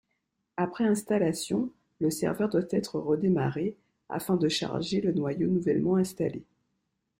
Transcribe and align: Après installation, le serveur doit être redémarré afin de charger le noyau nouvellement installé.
Après 0.57 0.83
installation, 0.85 1.69
le 1.99 2.09
serveur 2.09 2.49
doit 2.49 2.65
être 2.71 2.99
redémarré 2.99 3.77
afin 4.09 4.35
de 4.35 4.49
charger 4.49 4.99
le 4.99 5.11
noyau 5.11 5.47
nouvellement 5.47 5.95
installé. 5.97 6.41